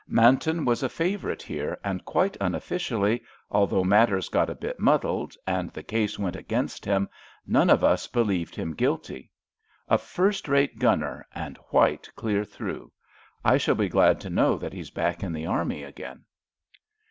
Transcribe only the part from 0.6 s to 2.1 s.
was a favourite here, and